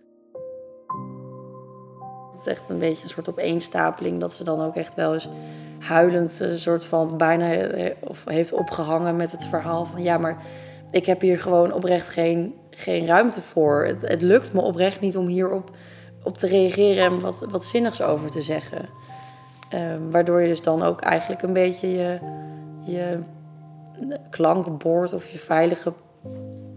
[2.31, 5.29] Het is echt een beetje een soort opeenstapeling dat ze dan ook echt wel eens
[5.79, 10.37] huilend een soort van bijna eh, of heeft opgehangen met het verhaal van ja, maar
[10.91, 13.85] ik heb hier gewoon oprecht geen, geen ruimte voor.
[14.01, 15.69] Het, lukt me oprecht niet om hierop
[16.23, 18.89] op te reageren en wat, wat zinnigs over te zeggen.
[19.73, 22.19] Um, waardoor je dus dan ook eigenlijk een beetje je,
[22.83, 23.19] je
[24.29, 25.93] klankbord of je veilige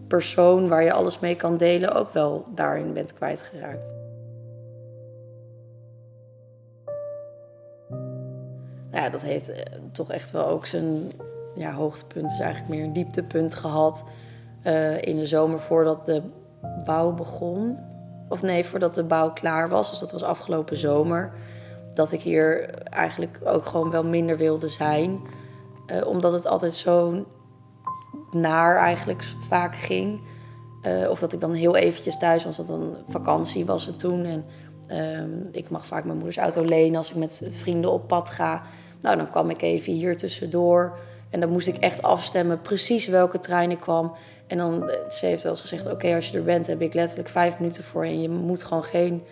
[0.08, 4.01] persoon waar je alles mee kan delen ook wel daarin bent kwijtgeraakt.
[8.92, 11.12] Ja, dat heeft eh, toch echt wel ook zijn
[11.54, 14.04] ja, hoogtepunt is eigenlijk meer een dieptepunt gehad.
[14.66, 16.22] Uh, in de zomer voordat de
[16.84, 17.78] bouw begon.
[18.28, 21.32] of nee, voordat de bouw klaar was, dus dat was afgelopen zomer,
[21.94, 25.20] dat ik hier eigenlijk ook gewoon wel minder wilde zijn.
[25.86, 27.26] Uh, omdat het altijd zo
[28.30, 30.20] naar eigenlijk vaak ging.
[31.08, 34.24] Of dat ik dan heel eventjes thuis was, want dan vakantie was het toen.
[34.24, 34.44] En
[34.92, 38.62] uh, ik mag vaak mijn moeders auto lenen als ik met vrienden op pad ga.
[39.02, 40.98] Nou, dan kwam ik even hier tussendoor.
[41.30, 44.14] En dan moest ik echt afstemmen precies welke trein ik kwam.
[44.46, 47.28] En dan, ze heeft wel eens gezegd, oké, als je er bent, heb ik letterlijk
[47.28, 48.04] vijf minuten voor.
[48.04, 49.22] En je moet gewoon geen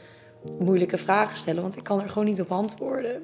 [0.58, 3.22] moeilijke vragen stellen, want ik kan er gewoon niet op antwoorden.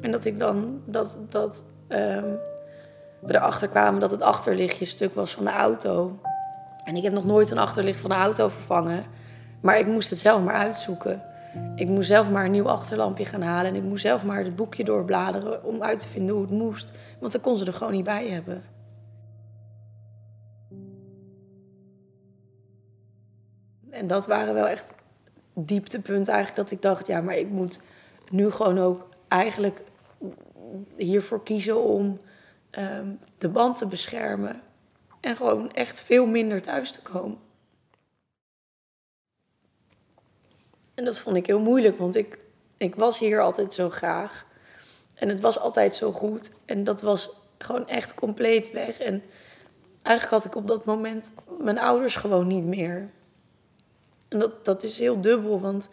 [0.00, 2.38] En dat ik dan, dat, dat um,
[3.20, 6.18] we erachter kwamen dat het achterlichtje stuk was van de auto.
[6.84, 9.04] En ik heb nog nooit een achterlicht van de auto vervangen.
[9.60, 11.22] Maar ik moest het zelf maar uitzoeken.
[11.76, 13.70] Ik moest zelf maar een nieuw achterlampje gaan halen.
[13.70, 16.92] En ik moest zelf maar het boekje doorbladeren om uit te vinden hoe het moest.
[17.20, 18.64] Want dan kon ze er gewoon niet bij hebben.
[23.90, 24.94] En dat waren wel echt
[25.54, 26.68] dieptepunten eigenlijk.
[26.68, 27.82] Dat ik dacht, ja, maar ik moet
[28.30, 29.82] nu gewoon ook eigenlijk
[30.96, 32.20] hiervoor kiezen om
[32.70, 34.60] um, de band te beschermen.
[35.20, 37.38] En gewoon echt veel minder thuis te komen.
[40.94, 42.38] En dat vond ik heel moeilijk, want ik,
[42.76, 44.46] ik was hier altijd zo graag.
[45.14, 46.50] En het was altijd zo goed.
[46.64, 48.98] En dat was gewoon echt compleet weg.
[48.98, 49.22] En
[50.02, 53.10] eigenlijk had ik op dat moment mijn ouders gewoon niet meer.
[54.28, 55.88] En dat, dat is heel dubbel, want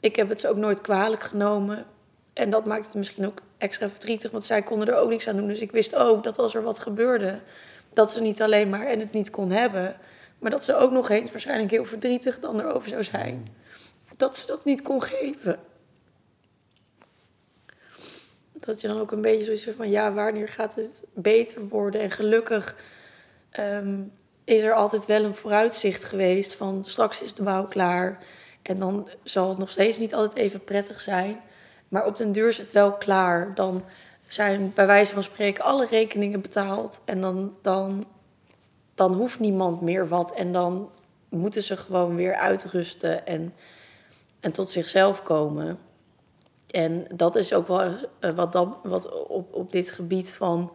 [0.00, 1.86] ik heb het ze ook nooit kwalijk genomen.
[2.32, 5.36] En dat maakt het misschien ook extra verdrietig, want zij konden er ook niks aan
[5.36, 5.48] doen.
[5.48, 7.40] Dus ik wist ook dat als er wat gebeurde,
[7.92, 9.96] dat ze niet alleen maar en het niet kon hebben,
[10.38, 13.48] maar dat ze ook nog eens waarschijnlijk heel verdrietig dan erover zou zijn.
[14.18, 15.58] Dat ze dat niet kon geven.
[18.52, 22.00] Dat je dan ook een beetje zoiets van, ja, wanneer gaat het beter worden?
[22.00, 22.76] En gelukkig
[23.50, 24.00] ehm,
[24.44, 28.18] is er altijd wel een vooruitzicht geweest van straks is de bouw klaar.
[28.62, 31.40] En dan zal het nog steeds niet altijd even prettig zijn.
[31.88, 33.54] Maar op den duur is het wel klaar.
[33.54, 33.84] Dan
[34.26, 37.00] zijn bij wijze van spreken alle rekeningen betaald.
[37.04, 38.06] En dan, dan,
[38.94, 40.32] dan hoeft niemand meer wat.
[40.34, 40.90] En dan
[41.28, 43.54] moeten ze gewoon weer uitrusten en,
[44.40, 45.78] en tot zichzelf komen.
[46.70, 47.80] En dat is ook wel
[48.18, 50.72] eh, wat, dat, wat op, op dit gebied van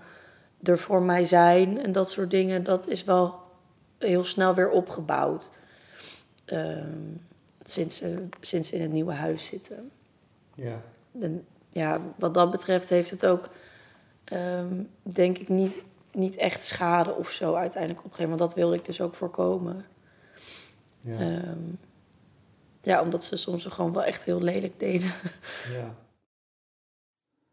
[0.63, 3.41] er voor mij zijn en dat soort dingen, dat is wel
[3.97, 5.51] heel snel weer opgebouwd.
[6.53, 6.83] Uh,
[7.63, 9.91] sinds, ze, sinds in het nieuwe huis zitten.
[10.55, 10.81] Ja
[11.73, 13.49] ja, wat dat betreft heeft het ook,
[14.33, 15.77] um, denk ik, niet,
[16.11, 18.37] niet echt schade of zo uiteindelijk opgegeven.
[18.37, 19.85] Want dat wilde ik dus ook voorkomen.
[20.99, 21.19] Ja.
[21.19, 21.79] Um,
[22.83, 25.11] ja, omdat ze soms gewoon wel echt heel lelijk deden.
[25.71, 25.95] Ja.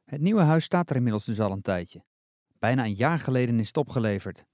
[0.05, 2.03] Het nieuwe huis staat er inmiddels dus al een tijdje.
[2.59, 4.45] Bijna een jaar geleden is het opgeleverd.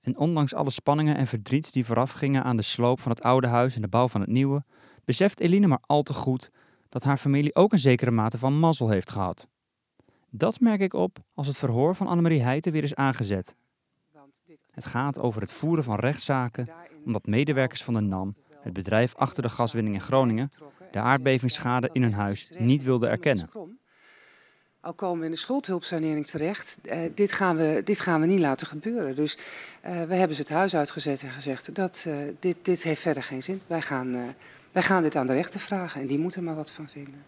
[0.00, 3.46] En ondanks alle spanningen en verdriet die vooraf gingen aan de sloop van het oude
[3.46, 4.64] huis en de bouw van het nieuwe,
[5.04, 6.50] beseft Eline maar al te goed
[6.88, 9.48] dat haar familie ook een zekere mate van mazzel heeft gehad.
[10.30, 13.56] Dat merk ik op als het verhoor van Annemarie Heijten weer is aangezet.
[14.70, 16.68] Het gaat over het voeren van rechtszaken
[17.04, 20.50] omdat medewerkers van de NAM, het bedrijf achter de gaswinning in Groningen,
[20.92, 23.50] de aardbevingsschade in hun huis niet wilden erkennen.
[24.80, 28.40] Al komen we in de schuldhulpsanering terecht, uh, dit, gaan we, dit gaan we niet
[28.40, 29.14] laten gebeuren.
[29.14, 33.00] Dus uh, we hebben ze het huis uitgezet en gezegd dat uh, dit, dit heeft
[33.00, 33.60] verder geen zin.
[33.66, 34.34] Wij gaan
[34.72, 37.24] wij gaan dit aan de rechter vragen en die moeten er maar wat van vinden.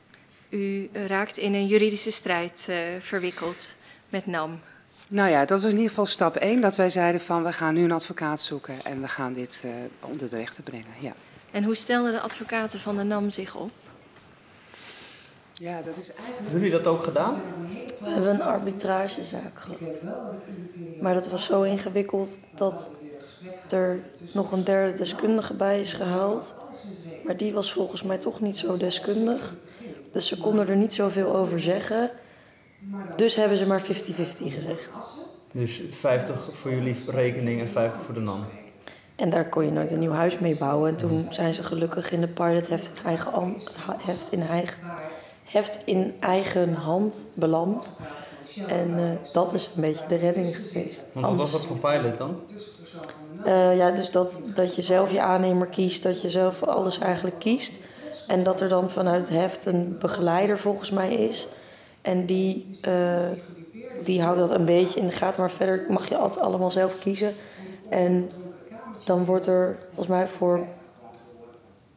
[0.49, 3.75] U raakt in een juridische strijd uh, verwikkeld
[4.09, 4.61] met NAM.
[5.09, 6.61] Nou ja, dat was in ieder geval stap 1.
[6.61, 9.73] Dat wij zeiden van we gaan nu een advocaat zoeken en we gaan dit uh,
[10.01, 10.95] onder de rechter brengen.
[11.01, 11.12] Ja.
[11.53, 13.71] En hoe stelden de advocaten van de NAM zich op?
[15.53, 16.38] Ja, dat is eigenlijk...
[16.42, 17.40] Hebben jullie dat ook gedaan?
[17.99, 20.05] We hebben een arbitragezaak gehad.
[21.01, 22.90] Maar dat was zo ingewikkeld dat
[23.71, 24.01] er
[24.33, 26.55] nog een derde deskundige bij is gehaald.
[27.25, 29.55] Maar die was volgens mij toch niet zo deskundig.
[30.12, 32.11] Dus ze konden er niet zoveel over zeggen.
[33.17, 34.99] Dus hebben ze maar 50-50 gezegd.
[35.53, 38.45] Dus 50 voor jullie rekening en 50 voor de NAM?
[39.17, 40.91] En daar kon je nooit een nieuw huis mee bouwen.
[40.91, 43.57] En toen zijn ze gelukkig in de pilot heft in eigen,
[44.03, 44.79] heft in eigen,
[45.45, 47.93] heft in eigen hand beland.
[48.67, 51.07] En uh, dat is een beetje de redding geweest.
[51.12, 52.41] Want wat was dat voor pilot dan?
[53.47, 57.39] Uh, ja, dus dat, dat je zelf je aannemer kiest, dat je zelf alles eigenlijk
[57.39, 57.79] kiest.
[58.27, 61.49] En dat er dan vanuit heft een begeleider volgens mij is.
[62.07, 63.19] En die, uh,
[64.05, 65.40] die houdt dat een beetje in de gaten.
[65.40, 67.33] Maar verder mag je altijd allemaal zelf kiezen.
[67.88, 68.31] En
[69.05, 70.66] dan wordt er volgens mij voor.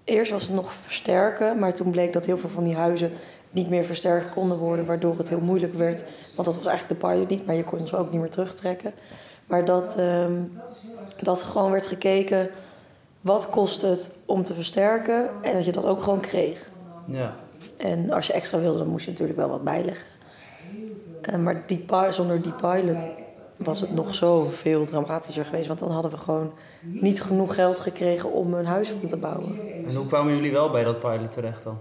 [0.03, 3.11] Eerst was het nog versterken, maar toen bleek dat heel veel van die huizen
[3.51, 6.03] niet meer versterkt konden worden, waardoor het heel moeilijk werd.
[6.35, 8.93] Want dat was eigenlijk de pilot niet, maar je kon ze ook niet meer terugtrekken.
[9.45, 10.59] Maar dat, um,
[11.21, 12.49] dat gewoon werd gekeken
[13.21, 16.69] wat kost het om te versterken en dat je dat ook gewoon kreeg.
[17.05, 17.35] Ja.
[17.79, 20.07] En als je extra wilde, dan moest je natuurlijk wel wat bijleggen.
[21.29, 23.07] Uh, maar die, zonder die pilot
[23.55, 25.67] was het nog zo veel dramatischer geweest.
[25.67, 29.59] Want dan hadden we gewoon niet genoeg geld gekregen om een huis van te bouwen.
[29.87, 31.77] En hoe kwamen jullie wel bij dat pilot terecht dan?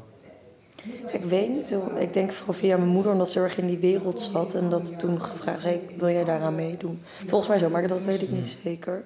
[1.09, 1.77] Ik weet niet.
[1.99, 4.55] Ik denk vooral via mijn moeder, omdat ze erg in die wereld zat.
[4.55, 7.03] En dat toen gevraagd zei, wil jij daaraan meedoen?
[7.27, 9.05] Volgens mij zo, maar dat weet ik niet zeker.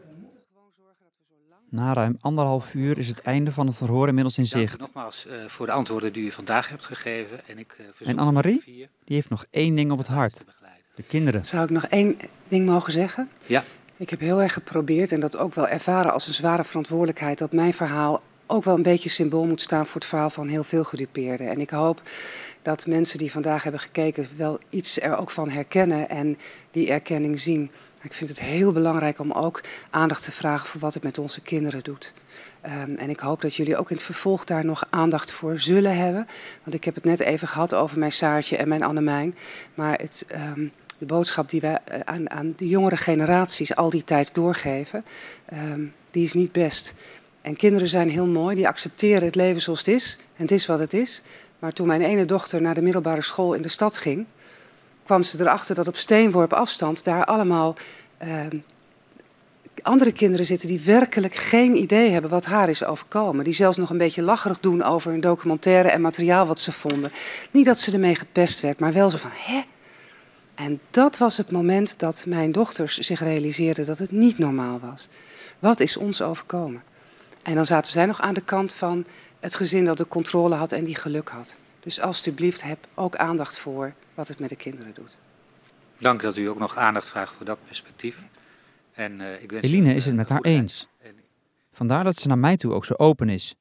[1.73, 4.79] Na ruim anderhalf uur is het einde van het verhoor inmiddels in zicht.
[4.79, 7.41] Dank nogmaals uh, voor de antwoorden die u vandaag hebt gegeven.
[7.47, 8.63] En, ik, uh, en Annemarie,
[9.05, 10.45] die heeft nog één ding op het hart.
[10.95, 11.47] De kinderen.
[11.47, 13.29] Zou ik nog één ding mogen zeggen?
[13.47, 13.65] Ja.
[13.97, 17.39] Ik heb heel erg geprobeerd en dat ook wel ervaren als een zware verantwoordelijkheid...
[17.39, 20.65] dat mijn verhaal ook wel een beetje symbool moet staan voor het verhaal van heel
[20.65, 21.49] veel gedupeerden.
[21.49, 22.03] En ik hoop
[22.63, 26.39] dat mensen die vandaag hebben gekeken wel iets er ook van herkennen en
[26.71, 27.71] die erkenning zien.
[28.03, 29.61] Ik vind het heel belangrijk om ook
[29.91, 32.13] aandacht te vragen voor wat het met onze kinderen doet.
[32.67, 35.97] Um, en ik hoop dat jullie ook in het vervolg daar nog aandacht voor zullen
[35.97, 36.27] hebben.
[36.63, 39.37] Want ik heb het net even gehad over mijn Saartje en mijn Annemijn.
[39.75, 44.05] Maar het, um, de boodschap die we eh, aan, aan, de jongere generaties al die
[44.05, 45.05] tijd doorgeven,
[45.53, 46.95] um, die is niet best.
[47.41, 50.19] En kinderen zijn heel mooi, die accepteren het leven zoals het is.
[50.37, 51.23] En het is wat het is.
[51.59, 54.27] Maar toen mijn ene dochter naar de middelbare school in de stad ging,
[55.13, 57.77] kwam ze erachter dat op steenworp afstand daar allemaal
[58.23, 58.31] uh,
[59.83, 63.45] andere kinderen zitten die werkelijk geen idee hebben wat haar is overkomen.
[63.45, 67.13] Die zelfs nog een beetje lacherig doen over een documentaire en materiaal wat ze vonden.
[67.51, 69.61] Niet dat ze ermee gepest werd, maar wel zo van, hè?
[70.55, 75.09] En dat was het moment dat mijn dochters zich realiseerden dat het niet normaal was.
[75.59, 76.83] Wat is ons overkomen?
[77.43, 79.05] En dan zaten zij nog aan de kant van
[79.41, 81.57] het gezin dat de controle had en die geluk had.
[81.81, 85.19] Dus alstublieft, heb ook aandacht voor wat het met de kinderen doet.
[85.99, 88.23] Dank dat u ook nog aandacht vraagt voor dat perspectief.
[88.93, 90.89] En, uh, ik wens Eline u, is het met haar eens.
[91.73, 93.55] Vandaar dat ze naar mij toe ook zo open is.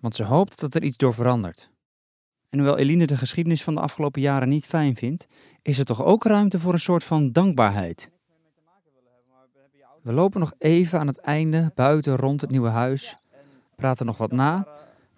[0.00, 1.70] Want ze hoopt dat er iets door verandert.
[2.48, 5.26] En hoewel Eline de geschiedenis van de afgelopen jaren niet fijn vindt,
[5.62, 8.10] is er toch ook ruimte voor een soort van dankbaarheid.
[10.02, 13.16] We lopen nog even aan het einde buiten rond het nieuwe huis,
[13.76, 14.68] praten nog wat na,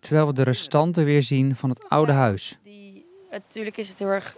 [0.01, 2.59] terwijl we de restanten weer zien van het oude huis.
[3.31, 4.37] Natuurlijk is het heel erg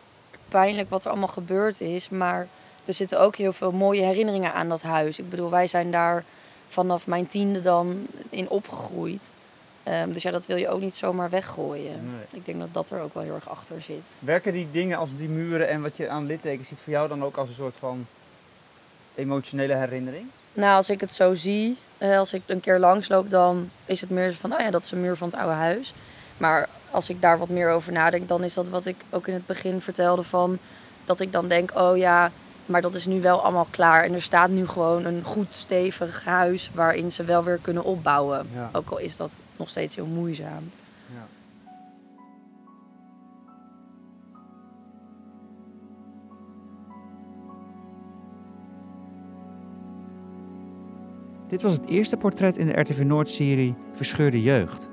[0.48, 2.48] pijnlijk wat er allemaal gebeurd is, maar
[2.84, 5.18] er zitten ook heel veel mooie herinneringen aan dat huis.
[5.18, 6.24] Ik bedoel, wij zijn daar
[6.68, 9.30] vanaf mijn tiende dan in opgegroeid.
[9.88, 12.10] Um, dus ja, dat wil je ook niet zomaar weggooien.
[12.10, 12.24] Nee.
[12.30, 14.18] Ik denk dat dat er ook wel heel erg achter zit.
[14.20, 17.24] Werken die dingen als die muren en wat je aan littekens ziet voor jou dan
[17.24, 18.06] ook als een soort van
[19.14, 20.26] emotionele herinnering?
[20.52, 24.10] Nou, als ik het zo zie, eh, als ik een keer langsloop, dan is het
[24.10, 25.94] meer van, oh ja, dat is een muur van het oude huis.
[26.36, 29.34] Maar als ik daar wat meer over nadenk, dan is dat wat ik ook in
[29.34, 30.58] het begin vertelde van,
[31.04, 32.30] dat ik dan denk, oh ja,
[32.66, 34.04] maar dat is nu wel allemaal klaar.
[34.04, 38.46] En er staat nu gewoon een goed stevig huis waarin ze wel weer kunnen opbouwen.
[38.72, 40.70] Ook al is dat nog steeds heel moeizaam.
[41.14, 41.26] Ja.
[51.48, 54.89] Dit was het eerste portret in de RTV Noord-serie Verscheurde Jeugd.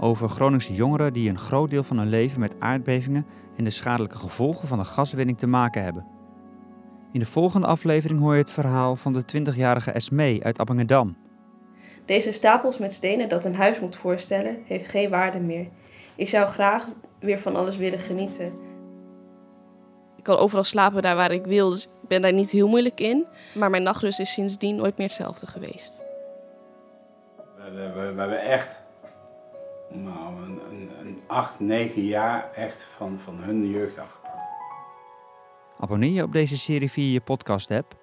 [0.00, 4.16] Over Groningse jongeren die een groot deel van hun leven met aardbevingen en de schadelijke
[4.16, 6.06] gevolgen van de gaswinning te maken hebben.
[7.12, 11.16] In de volgende aflevering hoor je het verhaal van de 20-jarige Esmee uit Appingedam.
[12.04, 15.66] Deze stapels met stenen dat een huis moet voorstellen, heeft geen waarde meer.
[16.14, 16.86] Ik zou graag
[17.20, 18.52] weer van alles willen genieten.
[20.16, 23.00] Ik kan overal slapen daar waar ik wil, dus ik ben daar niet heel moeilijk
[23.00, 23.26] in.
[23.54, 26.04] Maar mijn nachtrust is sindsdien nooit meer hetzelfde geweest.
[27.56, 28.77] We, we, we hebben echt
[29.90, 34.34] nou, een, een, een acht, negen jaar echt van, van hun jeugd afgepakt.
[35.78, 37.96] Abonneer je op deze serie via je podcast-app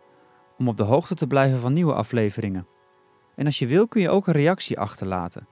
[0.58, 2.68] om op de hoogte te blijven van nieuwe afleveringen.
[3.36, 5.48] En als je wil kun je ook een reactie achterlaten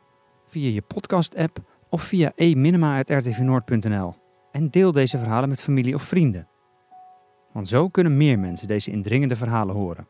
[0.47, 4.15] via je podcast-app of via e-minima.rtvnoord.nl.
[4.51, 6.47] En deel deze verhalen met familie of vrienden.
[7.51, 10.07] Want zo kunnen meer mensen deze indringende verhalen horen.